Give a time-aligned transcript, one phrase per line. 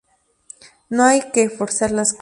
[0.89, 2.19] No hay que forzar las cosas.